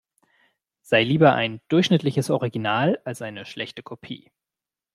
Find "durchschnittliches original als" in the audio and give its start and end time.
1.67-3.21